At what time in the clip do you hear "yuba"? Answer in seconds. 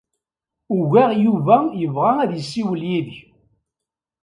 1.23-1.57